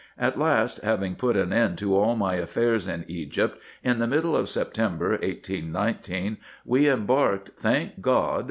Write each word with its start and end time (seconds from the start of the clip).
At 0.17 0.39
last, 0.39 0.79
having 0.81 1.13
put 1.13 1.37
an 1.37 1.53
end 1.53 1.77
to 1.77 1.95
all 1.95 2.15
my 2.15 2.33
affairs 2.37 2.87
in 2.87 3.05
Egypt, 3.07 3.61
in 3.83 3.99
the 3.99 4.07
middle 4.07 4.35
of 4.35 4.49
September, 4.49 5.09
1819, 5.09 6.37
we 6.65 6.89
embarked, 6.89 7.49
thank 7.55 8.01
God 8.01 8.39